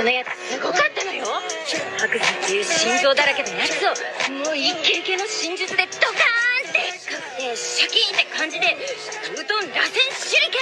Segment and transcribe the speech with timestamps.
[0.00, 1.26] そのやつすごかったのよ
[1.98, 3.88] 白山っていう心臓だらけのやつを
[4.32, 8.78] もうイケイケの真術でドカーンってかくてシャキーンって感じで
[9.34, 10.60] うどん螺旋手裏剣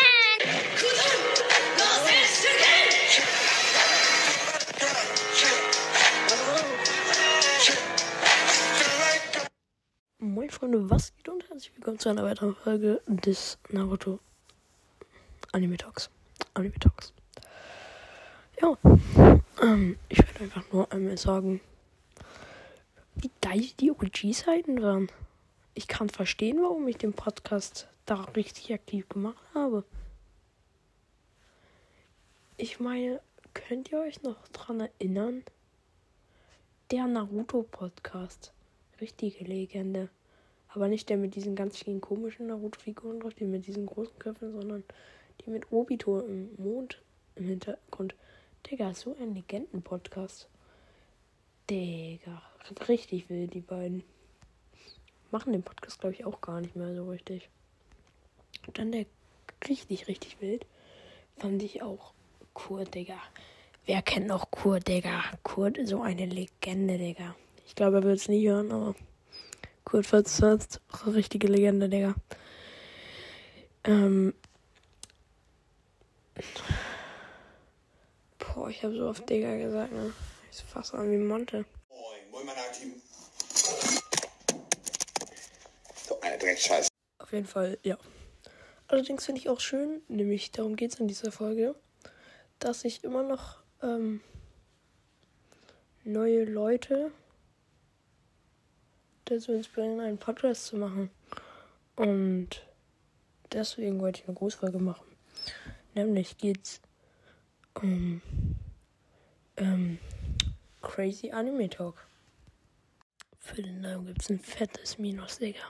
[10.19, 14.19] Moin Freunde, was geht und herzlich willkommen zu einer weiteren Folge des Naruto
[15.53, 16.11] Anime Talks.
[16.55, 17.13] Anime Talks.
[18.61, 18.77] Ja,
[19.63, 21.61] ähm, ich werde einfach nur einmal sagen,
[23.15, 25.09] wie geil die OG-Seiten waren.
[25.75, 29.85] Ich kann verstehen, warum ich den Podcast da richtig aktiv gemacht habe.
[32.57, 33.21] Ich meine,
[33.55, 35.45] könnt ihr euch noch dran erinnern?
[36.91, 38.53] Der Naruto-Podcast.
[39.01, 40.09] Richtige Legende.
[40.69, 44.53] Aber nicht der mit diesen ganz vielen komischen Naruto-Figuren drauf, die mit diesen großen Köpfen,
[44.53, 44.83] sondern
[45.41, 47.01] die mit Obito im Mond
[47.37, 48.15] im Hintergrund.
[48.67, 50.49] Digga, so ein Legenden-Podcast.
[51.71, 52.43] Digga,
[52.89, 54.03] richtig wild, die beiden.
[55.31, 57.49] Machen den Podcast, glaube ich, auch gar nicht mehr so richtig.
[58.67, 59.07] Und dann der
[59.69, 60.67] richtig, richtig wild.
[61.39, 62.13] Fand ich auch
[62.53, 63.19] Kurt, Digga.
[63.87, 65.23] Wer kennt noch Kurt, Digga?
[65.43, 67.35] Kurt ist so eine Legende, Digga.
[67.67, 68.95] Ich glaube, er wird es nie hören, aber
[69.85, 72.15] Kurt eine richtige Legende, Digga.
[73.85, 74.35] Ähm.
[78.69, 80.13] Boah, ich habe so oft Digga gesagt, ne?
[80.53, 81.65] Ich fast an wie Monte.
[81.89, 83.01] Moin, moin, mein Team.
[86.07, 86.91] So eine Dreckscheiße.
[87.17, 87.97] Auf jeden Fall, ja.
[88.89, 91.77] Allerdings finde ich auch schön, nämlich darum geht es in dieser Folge,
[92.59, 94.21] dass ich immer noch ähm,
[96.05, 97.11] neue Leute
[99.25, 101.11] dazu inspirieren, einen Podcast zu machen.
[101.97, 102.67] Und
[103.51, 105.07] deswegen wollte ich eine Großfolge machen.
[105.95, 106.83] Nämlich geht's
[107.73, 108.21] um
[110.99, 111.95] Crazy Anime Talk.
[113.39, 115.61] Für den Namen gibt es ein fettes Minus, Digga.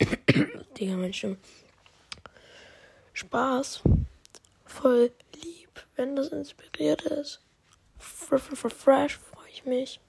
[0.78, 1.36] Digga, meine Stimme.
[3.12, 3.82] Spaß.
[4.64, 5.12] Voll
[5.44, 7.42] lieb, wenn das inspiriert ist.
[7.98, 10.00] Fresh, freue ich mich.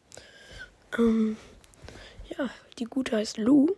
[0.97, 1.35] Ähm,
[2.29, 2.49] ja,
[2.79, 3.75] die gute heißt Lou.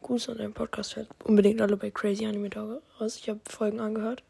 [0.00, 0.96] Gruß an deinen Podcast.
[0.96, 3.18] Hört unbedingt alle bei Crazy Anime Talk raus.
[3.18, 4.22] Ich habe Folgen angehört.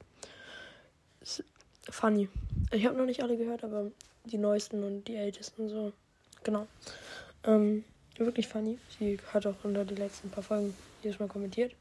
[1.89, 2.29] Funny.
[2.73, 3.91] Ich habe noch nicht alle gehört, aber
[4.25, 5.93] die neuesten und die ältesten so.
[6.45, 6.69] Genau.
[7.45, 7.85] Ähm,
[8.17, 8.79] wirklich funny.
[8.99, 11.75] Sie hat auch unter die letzten paar Folgen jedes Mal kommentiert.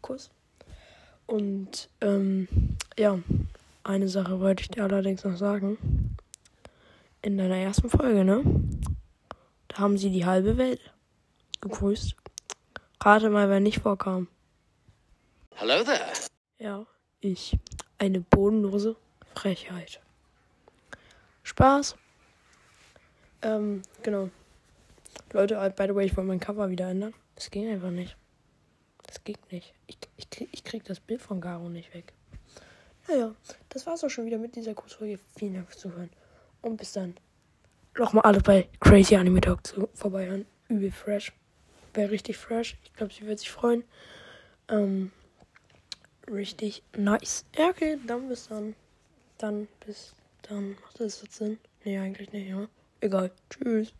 [0.00, 0.30] Kuss.
[1.26, 2.46] Und ähm,
[2.96, 3.18] ja,
[3.82, 6.16] eine Sache wollte ich dir allerdings noch sagen.
[7.20, 8.42] In deiner ersten Folge, ne?
[9.66, 10.80] Da haben sie die halbe Welt
[11.60, 12.14] gegrüßt.
[13.02, 14.28] Rate mal, wer nicht vorkam.
[15.54, 16.12] Hello there.
[16.58, 16.86] Ja,
[17.20, 17.56] ich.
[17.98, 18.94] Eine bodenlose
[19.34, 20.00] Frechheit.
[21.48, 21.96] Spaß.
[23.40, 24.28] Ähm, genau.
[25.32, 27.14] Leute, by the way, ich wollte mein Cover wieder ändern.
[27.36, 28.16] Das ging einfach nicht.
[29.06, 29.72] Das geht nicht.
[29.86, 32.12] Ich, ich, krieg, ich krieg das Bild von Garo nicht weg.
[33.08, 33.34] Naja,
[33.70, 35.18] das war's auch schon wieder mit dieser Kurzfolge.
[35.38, 36.10] Vielen Dank fürs Zuhören.
[36.60, 37.14] Und bis dann.
[37.96, 40.44] Nochmal alle bei Crazy Anime Talk zu, vorbeihören.
[40.68, 41.32] Übel fresh.
[41.94, 42.76] Wäre richtig fresh.
[42.84, 43.84] Ich glaube, sie wird sich freuen.
[44.68, 45.12] Ähm,
[46.30, 47.46] richtig nice.
[47.56, 48.74] Ja, okay, dann bis dann.
[49.38, 50.14] Dann bis
[50.48, 50.76] dann.
[50.82, 51.58] Macht das jetzt Sinn?
[51.84, 52.68] Nee, eigentlich nicht, ja.
[53.00, 53.30] Egal.
[53.50, 53.92] Tschüss.